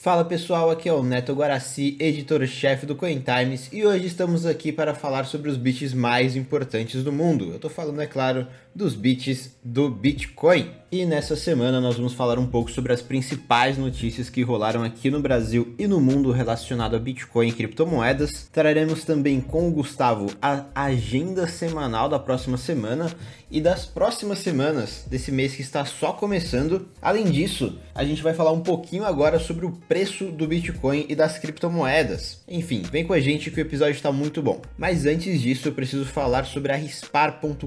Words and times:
Fala 0.00 0.24
pessoal, 0.24 0.70
aqui 0.70 0.88
é 0.88 0.92
o 0.92 1.02
Neto 1.02 1.34
Guaraci, 1.34 1.96
editor-chefe 1.98 2.86
do 2.86 2.94
Coin 2.94 3.18
Times, 3.18 3.68
e 3.72 3.84
hoje 3.84 4.06
estamos 4.06 4.46
aqui 4.46 4.70
para 4.70 4.94
falar 4.94 5.24
sobre 5.24 5.50
os 5.50 5.56
bits 5.56 5.92
mais 5.92 6.36
importantes 6.36 7.02
do 7.02 7.10
mundo. 7.10 7.46
Eu 7.46 7.56
estou 7.56 7.68
falando, 7.68 8.00
é 8.00 8.06
claro, 8.06 8.46
dos 8.72 8.94
bits 8.94 9.58
do 9.60 9.90
Bitcoin. 9.90 10.70
E 10.90 11.04
nessa 11.04 11.36
semana 11.36 11.82
nós 11.82 11.96
vamos 11.96 12.14
falar 12.14 12.38
um 12.38 12.46
pouco 12.46 12.70
sobre 12.70 12.94
as 12.94 13.02
principais 13.02 13.76
notícias 13.76 14.30
que 14.30 14.42
rolaram 14.42 14.82
aqui 14.82 15.10
no 15.10 15.20
Brasil 15.20 15.74
e 15.78 15.86
no 15.86 16.00
mundo 16.00 16.32
relacionado 16.32 16.96
a 16.96 16.98
Bitcoin 16.98 17.48
e 17.48 17.52
criptomoedas. 17.52 18.48
Traremos 18.50 19.04
também 19.04 19.38
com 19.38 19.68
o 19.68 19.70
Gustavo 19.70 20.28
a 20.40 20.64
agenda 20.74 21.46
semanal 21.46 22.08
da 22.08 22.18
próxima 22.18 22.56
semana 22.56 23.12
e 23.50 23.60
das 23.60 23.84
próximas 23.84 24.38
semanas 24.38 25.04
desse 25.06 25.30
mês 25.30 25.54
que 25.54 25.60
está 25.60 25.84
só 25.84 26.12
começando. 26.12 26.88
Além 27.02 27.26
disso, 27.26 27.78
a 27.94 28.02
gente 28.02 28.22
vai 28.22 28.32
falar 28.32 28.52
um 28.52 28.60
pouquinho 28.60 29.04
agora 29.04 29.38
sobre 29.38 29.66
o 29.66 29.72
preço 29.72 30.26
do 30.26 30.46
Bitcoin 30.46 31.04
e 31.06 31.14
das 31.14 31.38
criptomoedas. 31.38 32.40
Enfim, 32.48 32.82
vem 32.90 33.06
com 33.06 33.12
a 33.12 33.20
gente 33.20 33.50
que 33.50 33.60
o 33.60 33.62
episódio 33.62 33.94
está 33.94 34.10
muito 34.10 34.42
bom. 34.42 34.62
Mas 34.76 35.04
antes 35.04 35.40
disso, 35.40 35.68
eu 35.68 35.72
preciso 35.72 36.06
falar 36.06 36.44
sobre 36.44 36.72
a 36.72 36.76
rispar.com.br 36.76 37.66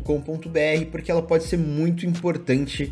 porque 0.92 1.12
ela 1.12 1.22
pode 1.22 1.44
ser 1.44 1.58
muito 1.58 2.06
importante 2.06 2.92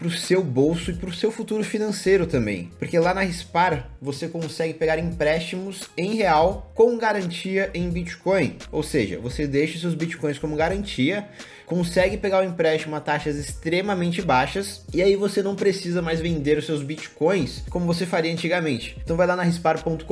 para 0.00 0.08
o 0.08 0.10
seu 0.10 0.42
bolso 0.42 0.90
e 0.90 0.94
para 0.94 1.10
o 1.10 1.12
seu 1.12 1.30
futuro 1.30 1.62
financeiro 1.62 2.26
também. 2.26 2.70
Porque 2.78 2.98
lá 2.98 3.12
na 3.12 3.20
Rispar 3.20 3.90
você 4.00 4.28
consegue 4.28 4.72
pegar 4.72 4.98
empréstimos 4.98 5.90
em 5.96 6.14
real 6.14 6.72
com 6.74 6.96
garantia 6.96 7.70
em 7.74 7.90
Bitcoin. 7.90 8.56
Ou 8.72 8.82
seja, 8.82 9.20
você 9.20 9.46
deixa 9.46 9.78
seus 9.78 9.94
Bitcoins 9.94 10.38
como 10.38 10.56
garantia 10.56 11.28
consegue 11.70 12.16
pegar 12.16 12.40
o 12.40 12.44
empréstimo 12.44 12.96
a 12.96 13.00
taxas 13.00 13.36
extremamente 13.36 14.20
baixas 14.20 14.84
e 14.92 15.00
aí 15.00 15.14
você 15.14 15.40
não 15.40 15.54
precisa 15.54 16.02
mais 16.02 16.20
vender 16.20 16.58
os 16.58 16.66
seus 16.66 16.82
bitcoins 16.82 17.62
como 17.70 17.86
você 17.86 18.04
faria 18.04 18.32
antigamente. 18.32 18.98
Então 19.00 19.16
vai 19.16 19.24
lá 19.24 19.36
na 19.36 19.44
rispar.com.br 19.44 20.04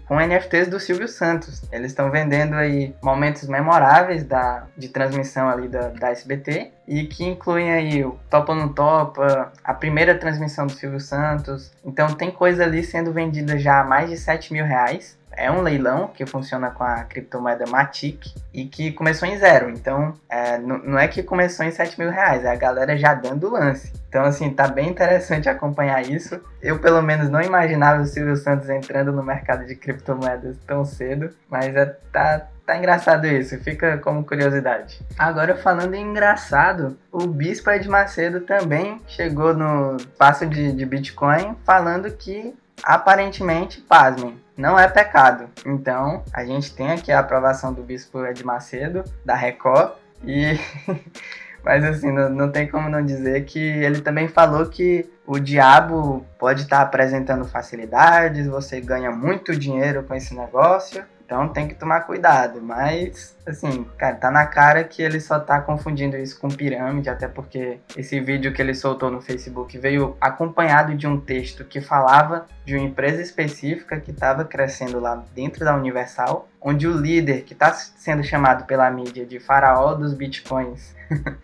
com 0.07 0.21
NFTs 0.21 0.69
do 0.69 0.79
Silvio 0.79 1.09
Santos. 1.09 1.63
Eles 1.73 1.93
estão 1.93 2.11
vendendo 2.11 2.55
aí 2.55 2.95
momentos 3.03 3.49
memoráveis 3.49 4.25
da, 4.25 4.67
de 4.77 4.89
transmissão 4.89 5.49
ali 5.49 5.69
da, 5.69 5.89
da 5.89 6.11
SBT 6.11 6.71
e 6.87 7.07
que 7.07 7.25
incluem 7.25 7.73
aí 7.73 8.05
o 8.05 8.19
Topa 8.29 8.55
não 8.55 8.69
Topa, 8.69 9.53
a 9.63 9.73
primeira 9.73 10.15
transmissão 10.19 10.67
do 10.67 10.73
Silvio 10.73 11.01
Santos. 11.01 11.73
Então 11.83 12.09
tem 12.09 12.31
coisa 12.31 12.65
ali 12.65 12.85
sendo 12.85 13.11
vendida 13.11 13.59
já 13.59 13.81
a 13.81 13.85
mais 13.85 14.11
de 14.11 14.19
7 14.19 14.53
mil 14.53 14.67
reais 14.67 15.19
é 15.37 15.51
um 15.51 15.61
leilão 15.61 16.09
que 16.09 16.25
funciona 16.27 16.71
com 16.71 16.85
a 16.85 17.05
criptomoeda 17.05 17.67
Matic 17.67 18.27
e 18.53 18.65
que 18.67 18.93
começou 18.93 19.29
em 19.29 19.37
zero. 19.39 19.71
Então, 19.71 20.15
é, 20.29 20.59
não 20.59 20.99
é 20.99 21.09
que 21.09 21.23
começou 21.23 21.65
em 21.65 21.71
7 21.71 21.99
mil 21.99 22.11
reais, 22.11 22.45
é 22.45 22.51
a 22.51 22.57
galera 22.57 22.97
já 22.97 23.15
dando 23.15 23.51
lance. 23.51 23.93
Então, 24.09 24.23
assim, 24.23 24.51
tá 24.51 24.69
bem 24.69 24.89
interessante 24.89 25.49
acompanhar 25.49 26.03
isso. 26.03 26.41
Eu, 26.63 26.79
pelo 26.79 27.03
menos, 27.03 27.29
não 27.29 27.41
imaginava 27.41 28.03
o 28.03 28.07
Silvio 28.07 28.37
Santos 28.37 28.69
entrando 28.69 29.13
no 29.13 29.23
mercado 29.23 29.67
de 29.67 29.75
criptomoedas 29.75 30.57
tão 30.67 30.85
cedo, 30.85 31.31
mas 31.51 31.75
é, 31.75 31.87
tá, 32.13 32.47
tá 32.65 32.77
engraçado 32.77 33.27
isso, 33.27 33.59
fica 33.59 33.99
como 33.99 34.25
curiosidade. 34.25 35.01
Agora, 35.19 35.57
falando 35.57 35.95
em 35.95 36.05
engraçado, 36.05 36.97
o 37.11 37.27
Bispo 37.27 37.71
Ed 37.71 37.89
Macedo 37.89 38.41
também 38.41 39.03
chegou 39.09 39.53
no 39.53 39.97
espaço 39.97 40.47
de, 40.47 40.73
de 40.73 40.87
Bitcoin 40.87 41.57
falando 41.65 42.11
que 42.11 42.55
aparentemente, 42.83 43.81
pasmem, 43.81 44.39
não 44.57 44.79
é 44.79 44.89
pecado. 44.89 45.49
Então, 45.67 46.23
a 46.33 46.45
gente 46.45 46.75
tem 46.75 46.93
aqui 46.93 47.11
a 47.11 47.21
aprovação 47.21 47.73
do 47.73 47.83
bispo 47.83 48.25
Ed 48.25 48.45
Macedo, 48.45 49.05
da 49.25 49.35
Record, 49.35 49.93
e. 50.25 50.59
Mas 51.65 51.83
assim, 51.83 52.13
não, 52.13 52.29
não 52.29 52.53
tem 52.53 52.69
como 52.69 52.91
não 52.91 53.03
dizer 53.03 53.47
que 53.47 53.59
ele 53.59 54.03
também 54.03 54.29
falou 54.29 54.67
que 54.67 55.09
o 55.27 55.39
diabo 55.39 56.23
pode 56.39 56.61
estar 56.61 56.83
apresentando 56.83 57.47
facilidades, 57.47 58.47
você 58.47 58.83
ganha 58.83 59.11
muito 59.11 59.57
dinheiro 59.57 60.03
com 60.03 60.15
esse 60.15 60.35
negócio, 60.35 61.03
então 61.25 61.49
tem 61.49 61.67
que 61.67 61.75
tomar 61.75 62.03
cuidado, 62.03 62.61
mas 62.61 63.37
assim, 63.47 63.85
cara, 63.97 64.17
tá 64.17 64.31
na 64.31 64.47
cara 64.47 64.85
que 64.85 65.03
ele 65.03 65.21
só 65.21 65.39
tá 65.39 65.61
confundindo 65.61 66.17
isso 66.17 66.39
com 66.39 66.49
pirâmide, 66.49 67.09
até 67.09 67.27
porque 67.27 67.79
esse 67.97 68.21
vídeo 68.21 68.53
que 68.53 68.61
ele 68.61 68.75
soltou 68.75 69.11
no 69.11 69.21
Facebook 69.21 69.77
veio 69.79 70.17
acompanhado 70.21 70.95
de 70.95 71.07
um 71.07 71.19
texto 71.19 71.65
que 71.65 71.81
falava 71.81 72.47
de 72.65 72.77
uma 72.77 72.85
empresa 72.85 73.23
específica 73.23 74.01
que 74.01 74.11
estava 74.11 74.45
crescendo 74.45 75.01
lá 75.01 75.25
dentro 75.35 75.65
da 75.65 75.75
Universal, 75.75 76.49
onde 76.61 76.87
o 76.87 76.97
líder, 76.97 77.43
que 77.43 77.53
está 77.53 77.73
sendo 77.73 78.23
chamado 78.23 78.65
pela 78.67 78.91
mídia 78.91 79.25
de 79.27 79.39
faraó 79.39 79.95
dos 79.95 80.15
bitcoins, 80.15 80.95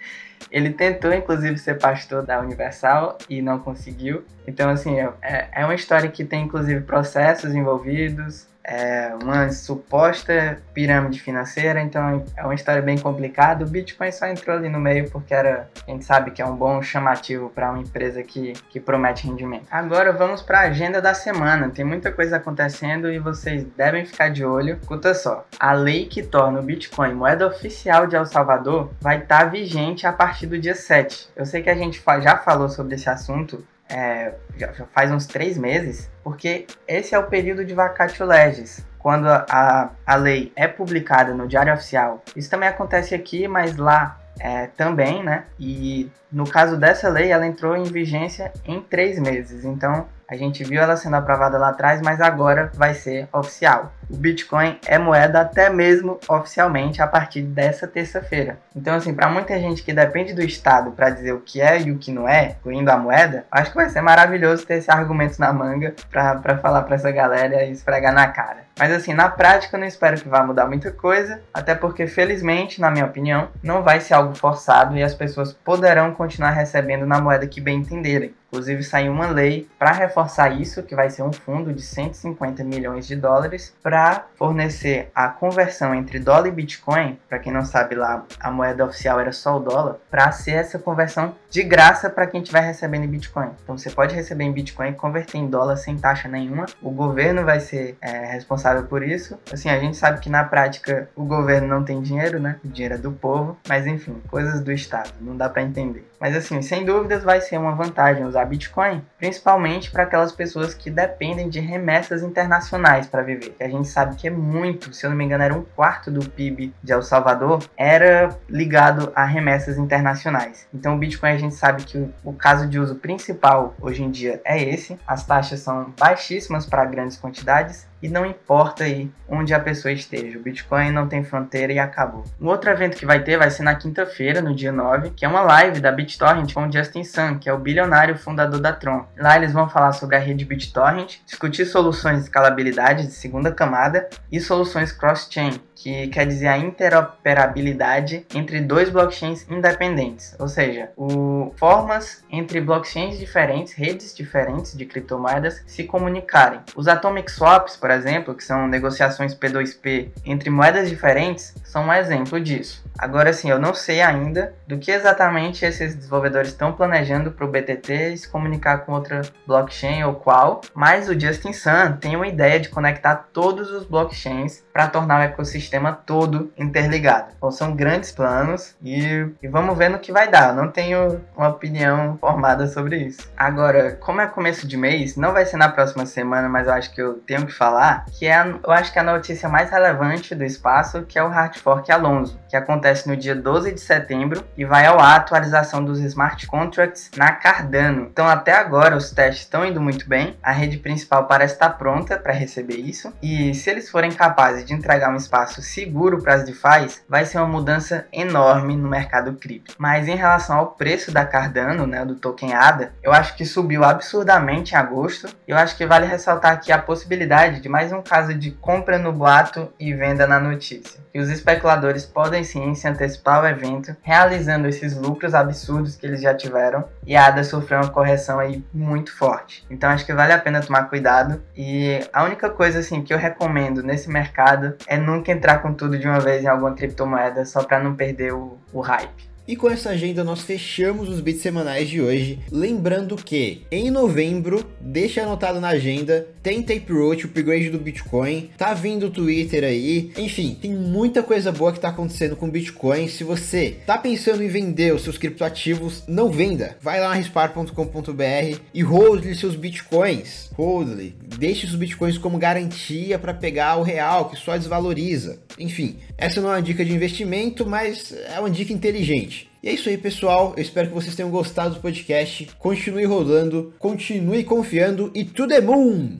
Ele 0.50 0.70
tentou, 0.70 1.12
inclusive, 1.12 1.56
ser 1.58 1.78
pastor 1.78 2.24
da 2.24 2.40
Universal 2.40 3.18
e 3.28 3.40
não 3.40 3.60
conseguiu. 3.60 4.24
Então, 4.46 4.68
assim, 4.68 4.98
é, 4.98 5.48
é 5.52 5.64
uma 5.64 5.74
história 5.74 6.10
que 6.10 6.24
tem, 6.24 6.44
inclusive, 6.44 6.80
processos 6.80 7.54
envolvidos, 7.54 8.48
é 8.64 9.12
uma 9.22 9.50
suposta 9.50 10.60
pirâmide 10.74 11.20
financeira, 11.20 11.80
então 11.80 12.24
é 12.36 12.44
uma 12.44 12.54
história 12.54 12.82
bem 12.82 12.98
complicada. 12.98 13.64
O 13.64 13.68
Bitcoin 13.68 14.12
só 14.12 14.26
entrou 14.26 14.56
ali 14.56 14.68
no 14.68 14.78
meio 14.78 15.10
porque 15.10 15.34
era, 15.34 15.68
a 15.86 15.90
gente 15.90 16.04
sabe 16.04 16.30
que 16.30 16.42
é 16.42 16.46
um 16.46 16.54
bom 16.54 16.82
chamativo 16.82 17.50
para 17.50 17.70
uma 17.70 17.80
empresa 17.80 18.22
que, 18.22 18.52
que 18.68 18.78
promete 18.78 19.26
rendimento. 19.26 19.66
Agora 19.70 20.12
vamos 20.12 20.42
para 20.42 20.60
a 20.60 20.64
agenda 20.64 21.00
da 21.00 21.14
semana. 21.14 21.70
Tem 21.70 21.84
muita 21.84 22.12
coisa 22.12 22.36
acontecendo 22.36 23.10
e 23.10 23.18
vocês 23.18 23.64
devem 23.76 24.04
ficar 24.04 24.28
de 24.28 24.44
olho. 24.44 24.78
Escuta 24.80 25.14
só, 25.14 25.46
a 25.58 25.72
lei 25.72 26.06
que 26.06 26.22
torna 26.22 26.60
o 26.60 26.62
Bitcoin 26.62 27.14
moeda 27.14 27.46
oficial 27.46 28.06
de 28.06 28.16
El 28.16 28.26
Salvador 28.26 28.92
vai 29.00 29.18
estar 29.18 29.44
tá 29.44 29.44
vigente 29.44 30.06
a 30.06 30.12
partir 30.12 30.46
do 30.46 30.58
dia 30.58 30.74
7. 30.74 31.30
Eu 31.34 31.46
sei 31.46 31.62
que 31.62 31.70
a 31.70 31.74
gente 31.74 32.02
já 32.22 32.36
falou 32.36 32.68
sobre 32.68 32.94
esse 32.94 33.08
assunto 33.08 33.64
é, 33.90 34.34
já, 34.56 34.72
já, 34.72 34.86
faz 34.86 35.10
uns 35.10 35.26
três 35.26 35.58
meses, 35.58 36.10
porque 36.22 36.66
esse 36.86 37.14
é 37.14 37.18
o 37.18 37.26
período 37.26 37.64
de 37.64 37.74
vacatio 37.74 38.24
legis, 38.24 38.86
quando 38.98 39.26
a, 39.26 39.90
a 40.06 40.14
lei 40.14 40.52
é 40.54 40.68
publicada 40.68 41.34
no 41.34 41.48
Diário 41.48 41.72
Oficial. 41.72 42.22
Isso 42.36 42.50
também 42.50 42.68
acontece 42.68 43.14
aqui, 43.14 43.48
mas 43.48 43.76
lá 43.76 44.20
é, 44.38 44.68
também, 44.68 45.22
né? 45.22 45.44
E 45.58 46.10
no 46.30 46.48
caso 46.48 46.76
dessa 46.76 47.08
lei, 47.08 47.30
ela 47.30 47.46
entrou 47.46 47.76
em 47.76 47.84
vigência 47.84 48.52
em 48.64 48.80
três 48.80 49.18
meses. 49.18 49.64
Então, 49.64 50.06
a 50.30 50.36
gente 50.36 50.62
viu 50.62 50.80
ela 50.80 50.96
sendo 50.96 51.16
aprovada 51.16 51.58
lá 51.58 51.70
atrás, 51.70 52.00
mas 52.00 52.20
agora 52.20 52.70
vai 52.74 52.94
ser 52.94 53.28
oficial. 53.32 53.92
O 54.08 54.16
Bitcoin 54.16 54.78
é 54.86 54.96
moeda 54.96 55.40
até 55.40 55.68
mesmo 55.68 56.20
oficialmente 56.28 57.02
a 57.02 57.06
partir 57.06 57.42
dessa 57.42 57.86
terça-feira. 57.86 58.58
Então, 58.74 58.94
assim, 58.94 59.12
para 59.12 59.28
muita 59.28 59.58
gente 59.58 59.82
que 59.82 59.92
depende 59.92 60.32
do 60.32 60.42
Estado 60.42 60.92
para 60.92 61.10
dizer 61.10 61.32
o 61.32 61.40
que 61.40 61.60
é 61.60 61.80
e 61.80 61.90
o 61.90 61.98
que 61.98 62.12
não 62.12 62.28
é, 62.28 62.56
incluindo 62.60 62.90
a 62.90 62.96
moeda, 62.96 63.44
acho 63.50 63.70
que 63.70 63.76
vai 63.76 63.88
ser 63.88 64.02
maravilhoso 64.02 64.64
ter 64.64 64.74
esse 64.74 64.90
argumento 64.90 65.38
na 65.40 65.52
manga 65.52 65.94
para 66.08 66.58
falar 66.58 66.82
para 66.82 66.94
essa 66.94 67.10
galera 67.10 67.64
e 67.64 67.72
esfregar 67.72 68.12
na 68.12 68.28
cara. 68.28 68.70
Mas 68.78 68.92
assim, 68.92 69.12
na 69.12 69.28
prática 69.28 69.76
eu 69.76 69.80
não 69.80 69.86
espero 69.86 70.20
que 70.20 70.28
vá 70.28 70.44
mudar 70.44 70.66
muita 70.66 70.92
coisa, 70.92 71.42
até 71.52 71.74
porque 71.74 72.06
felizmente, 72.06 72.80
na 72.80 72.90
minha 72.90 73.04
opinião, 73.04 73.48
não 73.62 73.82
vai 73.82 74.00
ser 74.00 74.14
algo 74.14 74.34
forçado 74.34 74.96
e 74.96 75.02
as 75.02 75.14
pessoas 75.14 75.52
poderão 75.52 76.14
continuar 76.14 76.50
recebendo 76.50 77.04
na 77.04 77.20
moeda 77.20 77.46
que 77.46 77.60
bem 77.60 77.78
entenderem. 77.78 78.34
Inclusive 78.50 78.82
saiu 78.82 79.12
uma 79.12 79.28
lei 79.28 79.68
para 79.78 79.92
reforçar 79.92 80.60
isso, 80.60 80.82
que 80.82 80.94
vai 80.94 81.08
ser 81.08 81.22
um 81.22 81.32
fundo 81.32 81.72
de 81.72 81.82
150 81.82 82.64
milhões 82.64 83.06
de 83.06 83.14
dólares 83.14 83.72
para 83.80 84.26
fornecer 84.36 85.08
a 85.14 85.28
conversão 85.28 85.94
entre 85.94 86.18
dólar 86.18 86.48
e 86.48 86.50
Bitcoin. 86.50 87.16
Para 87.28 87.38
quem 87.38 87.52
não 87.52 87.64
sabe 87.64 87.94
lá, 87.94 88.24
a 88.40 88.50
moeda 88.50 88.84
oficial 88.84 89.20
era 89.20 89.30
só 89.30 89.56
o 89.56 89.60
dólar, 89.60 89.98
para 90.10 90.32
ser 90.32 90.52
essa 90.52 90.78
conversão 90.80 91.34
de 91.48 91.62
graça 91.62 92.10
para 92.10 92.26
quem 92.26 92.42
estiver 92.42 92.60
recebendo 92.60 93.04
em 93.04 93.08
Bitcoin. 93.08 93.50
Então 93.62 93.78
você 93.78 93.88
pode 93.88 94.16
receber 94.16 94.44
em 94.44 94.52
Bitcoin 94.52 94.88
e 94.88 94.94
converter 94.94 95.38
em 95.38 95.48
dólar 95.48 95.76
sem 95.76 95.96
taxa 95.96 96.28
nenhuma. 96.28 96.66
O 96.82 96.90
governo 96.90 97.44
vai 97.44 97.60
ser 97.60 97.96
é, 98.00 98.32
responsável 98.32 98.84
por 98.84 99.02
isso. 99.02 99.38
Assim, 99.52 99.68
a 99.68 99.78
gente 99.78 99.96
sabe 99.96 100.18
que 100.18 100.28
na 100.28 100.42
prática 100.42 101.08
o 101.14 101.24
governo 101.24 101.68
não 101.68 101.84
tem 101.84 102.02
dinheiro, 102.02 102.40
né? 102.40 102.58
O 102.64 102.68
dinheiro 102.68 102.94
é 102.94 102.98
do 102.98 103.12
povo, 103.12 103.56
mas 103.68 103.86
enfim, 103.86 104.20
coisas 104.28 104.60
do 104.60 104.72
Estado, 104.72 105.12
não 105.20 105.36
dá 105.36 105.48
para 105.48 105.62
entender. 105.62 106.09
Mas 106.20 106.36
assim, 106.36 106.60
sem 106.60 106.84
dúvidas 106.84 107.24
vai 107.24 107.40
ser 107.40 107.56
uma 107.56 107.74
vantagem 107.74 108.26
usar 108.26 108.44
Bitcoin, 108.44 109.02
principalmente 109.16 109.90
para 109.90 110.02
aquelas 110.02 110.32
pessoas 110.32 110.74
que 110.74 110.90
dependem 110.90 111.48
de 111.48 111.60
remessas 111.60 112.22
internacionais 112.22 113.06
para 113.06 113.22
viver. 113.22 113.54
Que 113.56 113.64
a 113.64 113.68
gente 113.68 113.88
sabe 113.88 114.16
que 114.16 114.28
é 114.28 114.30
muito, 114.30 114.92
se 114.92 115.06
eu 115.06 115.10
não 115.10 115.16
me 115.16 115.24
engano, 115.24 115.42
era 115.42 115.54
um 115.54 115.62
quarto 115.62 116.10
do 116.10 116.28
PIB 116.28 116.74
de 116.82 116.92
El 116.92 117.02
Salvador, 117.02 117.64
era 117.74 118.36
ligado 118.48 119.10
a 119.14 119.24
remessas 119.24 119.78
internacionais. 119.78 120.68
Então 120.74 120.94
o 120.94 120.98
Bitcoin 120.98 121.30
a 121.30 121.38
gente 121.38 121.54
sabe 121.54 121.84
que 121.84 121.96
o, 121.96 122.12
o 122.22 122.32
caso 122.34 122.68
de 122.68 122.78
uso 122.78 122.96
principal 122.96 123.74
hoje 123.80 124.02
em 124.02 124.10
dia 124.10 124.42
é 124.44 124.62
esse. 124.62 124.98
As 125.06 125.24
taxas 125.24 125.60
são 125.60 125.94
baixíssimas 125.98 126.66
para 126.66 126.84
grandes 126.84 127.16
quantidades 127.16 127.89
e 128.02 128.08
não 128.08 128.24
importa 128.24 128.84
aí 128.84 129.10
onde 129.28 129.54
a 129.54 129.60
pessoa 129.60 129.92
esteja. 129.92 130.38
O 130.38 130.42
Bitcoin 130.42 130.90
não 130.90 131.08
tem 131.08 131.22
fronteira 131.22 131.72
e 131.72 131.78
acabou. 131.78 132.24
Um 132.40 132.48
outro 132.48 132.70
evento 132.70 132.96
que 132.96 133.06
vai 133.06 133.22
ter 133.22 133.38
vai 133.38 133.50
ser 133.50 133.62
na 133.62 133.74
quinta-feira, 133.74 134.40
no 134.40 134.54
dia 134.54 134.72
9, 134.72 135.10
que 135.10 135.24
é 135.24 135.28
uma 135.28 135.42
live 135.42 135.80
da 135.80 135.92
BitTorrent 135.92 136.52
com 136.52 136.66
o 136.66 136.72
Justin 136.72 137.04
Sun, 137.04 137.38
que 137.38 137.48
é 137.48 137.52
o 137.52 137.58
bilionário 137.58 138.16
fundador 138.16 138.60
da 138.60 138.72
Tron. 138.72 139.06
Lá 139.16 139.36
eles 139.36 139.52
vão 139.52 139.68
falar 139.68 139.92
sobre 139.92 140.16
a 140.16 140.18
rede 140.18 140.44
BitTorrent, 140.44 141.18
discutir 141.26 141.64
soluções 141.64 142.18
de 142.18 142.24
escalabilidade 142.24 143.06
de 143.06 143.12
segunda 143.12 143.52
camada 143.52 144.08
e 144.30 144.40
soluções 144.40 144.92
cross-chain, 144.92 145.60
que 145.82 146.08
quer 146.08 146.26
dizer 146.26 146.48
a 146.48 146.58
interoperabilidade 146.58 148.26
entre 148.34 148.60
dois 148.60 148.90
blockchains 148.90 149.46
independentes, 149.50 150.36
ou 150.38 150.46
seja, 150.46 150.90
o, 150.94 151.52
formas 151.56 152.22
entre 152.30 152.60
blockchains 152.60 153.18
diferentes, 153.18 153.72
redes 153.72 154.14
diferentes 154.14 154.76
de 154.76 154.84
criptomoedas 154.84 155.62
se 155.66 155.84
comunicarem. 155.84 156.60
Os 156.76 156.86
atomic 156.86 157.32
swaps, 157.32 157.76
por 157.76 157.90
exemplo, 157.90 158.34
que 158.34 158.44
são 158.44 158.68
negociações 158.68 159.34
P2P 159.34 160.10
entre 160.24 160.50
moedas 160.50 160.90
diferentes, 160.90 161.54
são 161.64 161.86
um 161.86 161.92
exemplo 161.92 162.38
disso. 162.38 162.84
Agora 163.00 163.32
sim, 163.32 163.48
eu 163.48 163.58
não 163.58 163.72
sei 163.72 164.02
ainda 164.02 164.52
do 164.66 164.76
que 164.76 164.90
exatamente 164.90 165.64
esses 165.64 165.94
desenvolvedores 165.94 166.50
estão 166.50 166.70
planejando 166.70 167.30
para 167.30 167.46
o 167.46 167.50
BTT 167.50 168.18
se 168.18 168.28
comunicar 168.28 168.84
com 168.84 168.92
outra 168.92 169.22
blockchain 169.46 170.04
ou 170.04 170.14
qual, 170.14 170.60
mas 170.74 171.08
o 171.08 171.18
Justin 171.18 171.54
Sun 171.54 171.96
tem 171.98 172.14
uma 172.14 172.28
ideia 172.28 172.60
de 172.60 172.68
conectar 172.68 173.28
todos 173.32 173.70
os 173.70 173.86
blockchains 173.86 174.62
para 174.70 174.86
tornar 174.86 175.20
o 175.20 175.22
ecossistema 175.22 175.94
todo 175.94 176.52
interligado. 176.58 177.32
Então 177.38 177.50
são 177.50 177.74
grandes 177.74 178.12
planos 178.12 178.76
e, 178.82 179.26
e 179.42 179.48
vamos 179.48 179.78
ver 179.78 179.88
no 179.88 179.98
que 179.98 180.12
vai 180.12 180.30
dar. 180.30 180.50
Eu 180.50 180.62
não 180.62 180.70
tenho 180.70 181.22
uma 181.34 181.48
opinião 181.48 182.18
formada 182.20 182.66
sobre 182.66 182.98
isso. 182.98 183.30
Agora, 183.34 183.92
como 183.92 184.20
é 184.20 184.26
começo 184.26 184.68
de 184.68 184.76
mês, 184.76 185.16
não 185.16 185.32
vai 185.32 185.46
ser 185.46 185.56
na 185.56 185.70
próxima 185.70 186.04
semana, 186.04 186.50
mas 186.50 186.66
eu 186.66 186.74
acho 186.74 186.94
que 186.94 187.00
eu 187.00 187.14
tenho 187.26 187.46
que 187.46 187.52
falar 187.52 188.04
que 188.12 188.26
é, 188.26 188.34
a, 188.34 188.46
eu 188.46 188.70
acho 188.70 188.92
que 188.92 188.98
é 188.98 189.02
a 189.02 189.04
notícia 189.04 189.48
mais 189.48 189.70
relevante 189.70 190.34
do 190.34 190.44
espaço, 190.44 191.02
que 191.02 191.18
é 191.18 191.22
o 191.22 191.28
hard 191.28 191.56
fork 191.56 191.90
Alonso, 191.90 192.38
que 192.46 192.56
acontece 192.56 192.89
no 193.06 193.16
dia 193.16 193.34
12 193.34 193.72
de 193.72 193.80
setembro 193.80 194.44
e 194.56 194.64
vai 194.64 194.86
ao 194.86 194.98
ar 194.98 195.10
a 195.10 195.16
atualização 195.16 195.84
dos 195.84 196.00
smart 196.00 196.46
contracts 196.46 197.10
na 197.16 197.32
Cardano. 197.32 198.08
Então 198.10 198.26
até 198.26 198.52
agora 198.52 198.96
os 198.96 199.10
testes 199.10 199.44
estão 199.44 199.64
indo 199.64 199.80
muito 199.80 200.08
bem, 200.08 200.36
a 200.42 200.52
rede 200.52 200.78
principal 200.78 201.26
parece 201.26 201.54
estar 201.54 201.70
pronta 201.70 202.18
para 202.18 202.32
receber 202.32 202.76
isso 202.76 203.12
e 203.22 203.54
se 203.54 203.70
eles 203.70 203.88
forem 203.88 204.12
capazes 204.12 204.64
de 204.64 204.72
entregar 204.72 205.10
um 205.10 205.16
espaço 205.16 205.62
seguro 205.62 206.22
para 206.22 206.34
as 206.34 206.44
DeFi, 206.44 207.00
vai 207.08 207.24
ser 207.24 207.38
uma 207.38 207.46
mudança 207.46 208.06
enorme 208.12 208.76
no 208.76 208.88
mercado 208.88 209.32
cripto. 209.34 209.74
Mas 209.78 210.08
em 210.08 210.16
relação 210.16 210.58
ao 210.58 210.72
preço 210.72 211.12
da 211.12 211.24
Cardano, 211.24 211.86
né, 211.86 212.04
do 212.04 212.14
token 212.14 212.54
ADA, 212.54 212.92
eu 213.02 213.12
acho 213.12 213.36
que 213.36 213.44
subiu 213.44 213.84
absurdamente 213.84 214.74
em 214.74 214.76
agosto. 214.76 215.28
Eu 215.46 215.56
acho 215.56 215.76
que 215.76 215.86
vale 215.86 216.06
ressaltar 216.06 216.52
aqui 216.52 216.72
a 216.72 216.78
possibilidade 216.78 217.60
de 217.60 217.68
mais 217.68 217.92
um 217.92 218.02
caso 218.02 218.34
de 218.34 218.50
compra 218.50 218.98
no 218.98 219.12
boato 219.12 219.72
e 219.78 219.92
venda 219.92 220.26
na 220.26 220.38
notícia. 220.38 221.00
E 221.12 221.20
os 221.20 221.28
especuladores 221.28 222.06
podem 222.06 222.44
sim 222.44 222.62
se 222.80 222.88
antecipar 222.88 223.38
ao 223.38 223.46
evento, 223.46 223.94
realizando 224.02 224.66
esses 224.66 224.96
lucros 224.96 225.34
absurdos 225.34 225.96
que 225.96 226.06
eles 226.06 226.20
já 226.20 226.34
tiveram, 226.34 226.84
e 227.06 227.16
a 227.16 227.26
ADA 227.26 227.44
sofreu 227.44 227.78
uma 227.78 227.90
correção 227.90 228.38
aí 228.38 228.64
muito 228.72 229.16
forte. 229.16 229.64
Então 229.70 229.90
acho 229.90 230.06
que 230.06 230.12
vale 230.12 230.32
a 230.32 230.38
pena 230.38 230.60
tomar 230.60 230.84
cuidado. 230.84 231.42
E 231.56 232.00
a 232.12 232.24
única 232.24 232.50
coisa 232.50 232.80
assim 232.80 233.02
que 233.02 233.12
eu 233.12 233.18
recomendo 233.18 233.82
nesse 233.82 234.08
mercado 234.08 234.74
é 234.86 234.96
nunca 234.96 235.32
entrar 235.32 235.58
com 235.58 235.72
tudo 235.72 235.98
de 235.98 236.06
uma 236.06 236.20
vez 236.20 236.42
em 236.42 236.48
alguma 236.48 236.74
criptomoeda 236.74 237.44
só 237.44 237.62
para 237.62 237.78
não 237.82 237.94
perder 237.94 238.32
o, 238.32 238.58
o 238.72 238.80
hype. 238.80 239.29
E 239.46 239.56
com 239.56 239.68
essa 239.68 239.90
agenda 239.90 240.22
nós 240.22 240.42
fechamos 240.42 241.08
os 241.08 241.20
bits 241.20 241.42
semanais 241.42 241.88
de 241.88 242.00
hoje. 242.00 242.38
Lembrando 242.52 243.16
que 243.16 243.62
em 243.70 243.90
novembro, 243.90 244.64
deixa 244.80 245.22
anotado 245.22 245.60
na 245.60 245.68
agenda, 245.68 246.28
tem 246.42 246.62
Taproot, 246.62 247.26
o 247.26 247.28
upgrade 247.28 247.70
do 247.70 247.78
Bitcoin, 247.78 248.50
tá 248.56 248.72
vindo 248.74 249.06
o 249.06 249.10
Twitter 249.10 249.64
aí. 249.64 250.12
Enfim, 250.16 250.56
tem 250.60 250.72
muita 250.72 251.22
coisa 251.22 251.50
boa 251.50 251.72
que 251.72 251.80
tá 251.80 251.88
acontecendo 251.88 252.36
com 252.36 252.46
o 252.46 252.50
Bitcoin. 252.50 253.08
Se 253.08 253.24
você 253.24 253.76
tá 253.84 253.98
pensando 253.98 254.42
em 254.42 254.48
vender 254.48 254.94
os 254.94 255.02
seus 255.02 255.18
criptoativos, 255.18 256.04
não 256.06 256.30
venda. 256.30 256.76
Vai 256.80 257.00
lá 257.00 257.08
na 257.08 257.14
rispar.com.br 257.14 258.60
e 258.72 258.82
hold 258.82 259.24
seus 259.34 259.56
Bitcoins. 259.56 260.50
Hold, 260.54 261.12
deixe 261.38 261.66
os 261.66 261.74
Bitcoins 261.74 262.18
como 262.18 262.38
garantia 262.38 263.18
para 263.18 263.34
pegar 263.34 263.76
o 263.76 263.82
real 263.82 264.28
que 264.28 264.36
só 264.36 264.56
desvaloriza. 264.56 265.40
Enfim, 265.58 265.96
essa 266.16 266.40
não 266.40 266.50
é 266.50 266.56
uma 266.56 266.62
dica 266.62 266.84
de 266.84 266.92
investimento, 266.92 267.66
mas 267.66 268.12
é 268.12 268.38
uma 268.38 268.50
dica 268.50 268.72
inteligente. 268.72 269.39
E 269.62 269.68
é 269.68 269.72
isso 269.72 269.88
aí, 269.88 269.98
pessoal. 269.98 270.54
Eu 270.56 270.62
espero 270.62 270.88
que 270.88 270.94
vocês 270.94 271.14
tenham 271.14 271.30
gostado 271.30 271.74
do 271.74 271.80
podcast. 271.80 272.48
Continue 272.58 273.04
rodando, 273.04 273.74
continue 273.78 274.42
confiando 274.42 275.10
e 275.14 275.24
tudo 275.24 275.52
é 275.52 275.60
bom! 275.60 276.18